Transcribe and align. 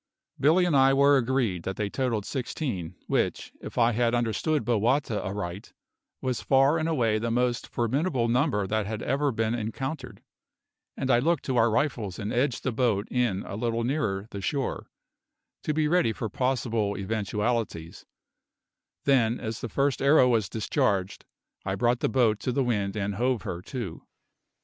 Billy 0.39 0.65
and 0.65 0.75
I 0.75 0.95
were 0.95 1.15
agreed 1.15 1.61
that 1.61 1.75
they 1.75 1.87
totalled 1.87 2.25
sixteen, 2.25 2.95
which, 3.05 3.53
if 3.61 3.77
I 3.77 3.91
had 3.91 4.15
understood 4.15 4.65
Bowata 4.65 5.23
aright, 5.23 5.73
was 6.23 6.41
far 6.41 6.79
and 6.79 6.89
away 6.89 7.19
the 7.19 7.29
most 7.29 7.67
formidable 7.67 8.27
number 8.27 8.65
that 8.65 8.87
had 8.87 9.03
ever 9.03 9.31
been 9.31 9.53
encountered; 9.53 10.23
and 10.97 11.11
I 11.11 11.19
looked 11.19 11.45
to 11.45 11.57
our 11.57 11.69
rifles 11.69 12.17
and 12.17 12.33
edged 12.33 12.63
the 12.63 12.71
boat 12.71 13.07
in 13.11 13.43
a 13.43 13.55
little 13.55 13.83
nearer 13.83 14.25
the 14.31 14.41
shore, 14.41 14.87
to 15.61 15.71
be 15.71 15.87
ready 15.87 16.13
for 16.13 16.29
possible 16.29 16.97
eventualities; 16.97 18.03
then, 19.05 19.39
as 19.39 19.61
the 19.61 19.69
first 19.69 20.01
arrow 20.01 20.29
was 20.29 20.49
discharged, 20.49 21.25
I 21.63 21.75
brought 21.75 21.99
the 21.99 22.09
boat 22.09 22.39
to 22.39 22.51
the 22.51 22.63
wind 22.63 22.95
and 22.97 23.13
hove 23.13 23.43
her 23.43 23.61
to. 23.61 24.01